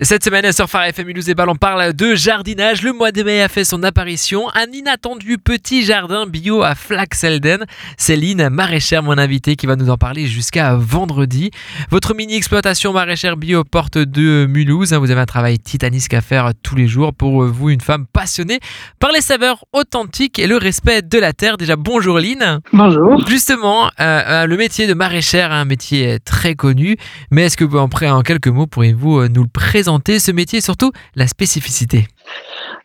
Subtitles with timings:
[0.00, 2.82] Cette semaine sur Phare FM Mulhouse et Ball, on parle de jardinage.
[2.82, 4.48] Le mois de mai a fait son apparition.
[4.54, 7.66] Un inattendu petit jardin bio à Flaxelden.
[7.96, 11.50] Céline maraîchère, mon invité, qui va nous en parler jusqu'à vendredi.
[11.90, 14.92] Votre mini-exploitation maraîchère bio porte de Mulhouse.
[14.92, 17.12] Vous avez un travail titanisque à faire tous les jours.
[17.12, 18.58] Pour vous, une femme passionnée
[18.98, 21.56] par les saveurs authentiques et le respect de la terre.
[21.56, 22.58] Déjà, bonjour Line.
[22.72, 23.24] Bonjour.
[23.28, 26.96] Justement, euh, euh, le métier de maraîchère, un métier très connu.
[27.30, 30.62] Mais est-ce que, en, en quelques mots, pourriez-vous euh, nous le présenter ce métier et
[30.62, 32.08] surtout la spécificité?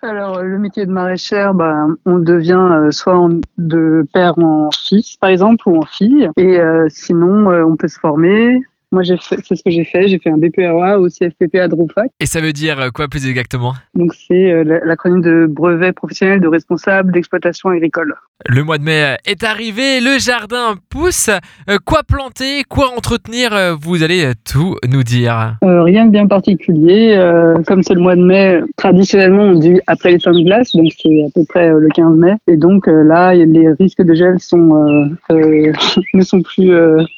[0.04, 3.18] Alors, le métier de maraîchère, bah, on devient euh, soit
[3.58, 6.30] de père en fils, par exemple, ou en fille.
[6.38, 8.60] Et euh, sinon, euh, on peut se former.
[8.94, 10.08] Moi, c'est ce que j'ai fait.
[10.08, 12.12] J'ai fait un BPRA au CFPP à Droufac.
[12.20, 13.74] Et ça veut dire quoi plus exactement?
[13.96, 18.16] Donc, c'est l'acronyme de brevet professionnel de responsable d'exploitation agricole.
[18.50, 21.30] Le mois de mai est arrivé, le jardin pousse.
[21.70, 25.56] Euh, quoi planter, quoi entretenir euh, Vous allez tout nous dire.
[25.64, 27.18] Euh, rien de bien particulier.
[27.66, 30.92] comme c'est le mois de mai, traditionnellement on dit après les fins de glace, donc
[31.02, 32.34] c'est à peu près le 15 mai.
[32.48, 34.36] Et donc là, les risques de gel
[36.14, 36.74] ne sont plus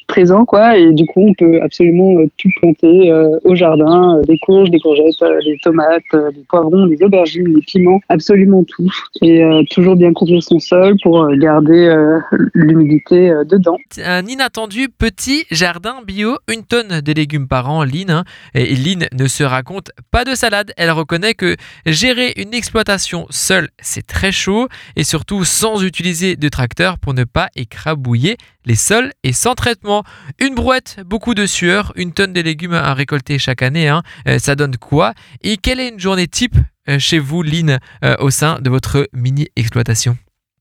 [0.06, 0.76] présents, quoi.
[0.76, 3.12] Et du coup, on peut absolument tout planter
[3.44, 8.62] au jardin des courges, des courgettes, des tomates, des poivrons, des aubergines, des piments, absolument
[8.64, 8.88] tout.
[9.22, 12.20] Et toujours bien couvrir son sol pour euh, garder euh,
[12.54, 13.76] l'humidité euh, dedans.
[14.04, 18.10] Un inattendu petit jardin bio, une tonne de légumes par an, Lynn.
[18.10, 18.24] Hein.
[18.54, 20.72] Et Lynn ne se raconte pas de salade.
[20.76, 21.56] Elle reconnaît que
[21.86, 27.24] gérer une exploitation seule, c'est très chaud et surtout sans utiliser de tracteur pour ne
[27.24, 30.04] pas écrabouiller les sols et sans traitement.
[30.40, 33.88] Une brouette, beaucoup de sueur, une tonne de légumes à récolter chaque année.
[33.88, 34.02] Hein.
[34.38, 35.14] Ça donne quoi?
[35.42, 36.56] Et quelle est une journée type
[36.98, 37.78] chez vous, Lynn,
[38.18, 40.16] au sein de votre mini-exploitation?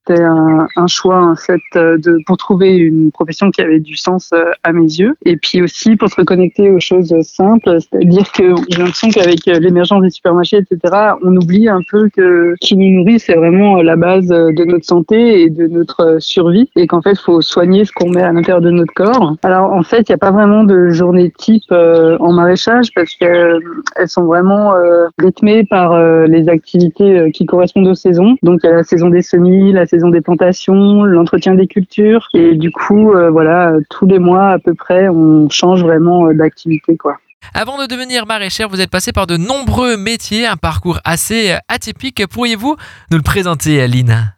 [0.08, 3.96] C'était un, un, choix en fait euh, de pour trouver une profession qui avait du
[3.96, 5.16] sens euh, à mes yeux.
[5.26, 9.60] Et puis aussi pour se reconnecter aux choses simples c'est-à-dire que j'ai l'impression qu'avec euh,
[9.60, 13.96] l'émergence des supermarchés etc on oublie un peu que qui nous nourrit c'est vraiment la
[13.96, 16.70] base de notre santé et de notre survie.
[16.76, 19.36] Et qu'en fait faut soigner ce qu'on met à l'intérieur de notre corps.
[19.44, 23.60] Alors en fait il n'y a pas vraiment de journée type en maraîchage parce que
[23.96, 24.74] elles sont vraiment
[25.18, 28.36] rythmées par les activités qui correspondent aux saisons.
[28.44, 29.74] Donc il y a la saison des semis
[30.12, 32.28] des plantations, l'entretien des cultures.
[32.34, 36.34] Et du coup, euh, voilà, tous les mois à peu près, on change vraiment euh,
[36.34, 37.18] d'activité, quoi.
[37.54, 41.58] Avant de devenir maraîchère, vous êtes passé par de nombreux métiers, un parcours assez euh,
[41.68, 42.26] atypique.
[42.28, 42.76] Pourriez-vous
[43.12, 44.36] nous le présenter, Lina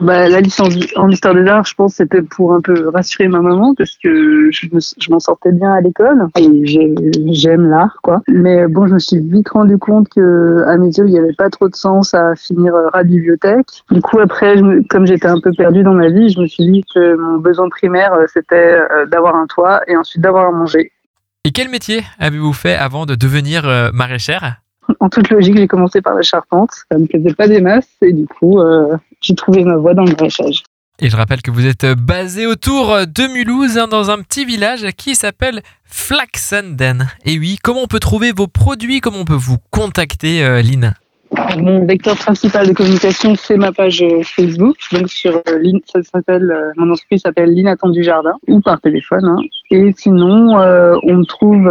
[0.00, 3.40] bah, la licence en histoire des arts, je pense, c'était pour un peu rassurer ma
[3.40, 6.66] maman parce que je, m'en sortais bien à l'école et
[7.32, 8.22] j'aime l'art, quoi.
[8.28, 11.34] Mais bon, je me suis vite rendu compte que à mes yeux, il n'y avait
[11.34, 13.82] pas trop de sens à finir euh, à la bibliothèque.
[13.90, 14.56] Du coup, après,
[14.88, 17.68] comme j'étais un peu perdue dans ma vie, je me suis dit que mon besoin
[17.68, 20.92] primaire, euh, c'était euh, d'avoir un toit et ensuite d'avoir à manger.
[21.44, 24.60] Et quel métier avez-vous fait avant de devenir maraîchère?
[25.00, 26.70] En toute logique, j'ai commencé par la charpente.
[26.90, 30.04] Ça me plaisait pas des masses et du coup, euh, j'ai trouvé ma voie dans
[30.04, 30.62] le maraîchage.
[30.98, 34.86] Et je rappelle que vous êtes basé autour de Mulhouse, hein, dans un petit village
[34.96, 37.08] qui s'appelle Flaxenden.
[37.26, 39.00] Et oui, comment on peut trouver vos produits?
[39.00, 40.94] Comment on peut vous contacter, euh, Lynn?
[41.58, 44.76] Mon vecteur principal de communication, c'est ma page euh, Facebook.
[44.92, 49.24] Donc sur euh, ça s'appelle, euh, mon entreprise s'appelle L'Inattendu Jardin ou par téléphone.
[49.24, 49.38] Hein.
[49.70, 51.68] Et sinon, on me trouve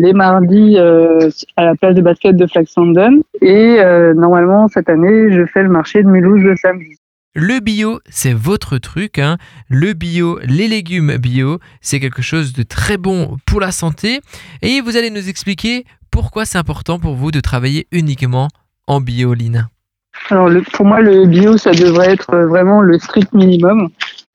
[0.00, 3.22] les mardis à la place de basket de Flaxenden.
[3.40, 3.78] Et
[4.14, 6.96] normalement, cette année, je fais le marché de Mulhouse le samedi.
[7.34, 9.18] Le bio, c'est votre truc.
[9.18, 9.38] Hein.
[9.68, 14.20] Le bio, les légumes bio, c'est quelque chose de très bon pour la santé.
[14.60, 18.48] Et vous allez nous expliquer pourquoi c'est important pour vous de travailler uniquement
[18.88, 19.34] en bio,
[20.30, 23.90] Alors pour moi, le bio, ça devrait être vraiment le strict minimum.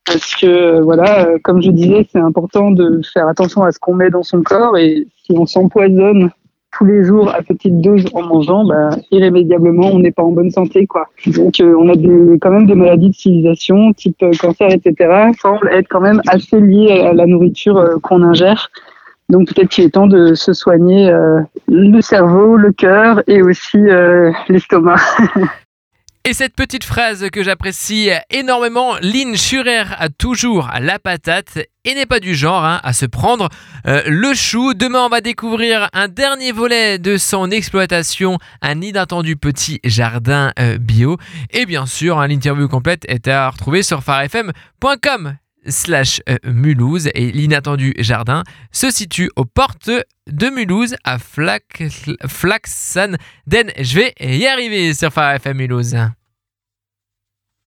[0.06, 3.96] Parce que, voilà, euh, comme je disais, c'est important de faire attention à ce qu'on
[3.96, 4.78] met dans son corps.
[4.78, 6.30] Et si on s'empoisonne
[6.78, 10.52] tous les jours à petite dose en mangeant, bah, irrémédiablement, on n'est pas en bonne
[10.52, 10.86] santé.
[10.86, 11.08] quoi.
[11.28, 11.94] Donc euh, on a
[12.40, 16.60] quand même des maladies de civilisation, type euh, cancer, etc., semblent être quand même assez
[16.60, 18.70] liées à la nourriture qu'on ingère.
[19.30, 23.78] Donc peut-être qu'il est temps de se soigner euh, le cerveau, le cœur et aussi
[23.78, 24.98] euh, l'estomac.
[26.26, 32.06] Et cette petite phrase que j'apprécie énormément, Lynn Schurer a toujours la patate et n'est
[32.06, 33.50] pas du genre hein, à se prendre
[33.88, 34.74] euh, le chou.
[34.74, 41.18] Demain, on va découvrir un dernier volet de son exploitation, un inattendu petit jardin bio.
[41.50, 45.36] Et bien sûr, hein, l'interview complète est à retrouver sur farfm.com
[45.68, 49.92] slash euh, Mulhouse et l'inattendu jardin se situe aux portes
[50.28, 53.14] de Mulhouse à Flaxan.
[53.48, 55.96] Den, je vais y arriver sur Phare FM Mulhouse.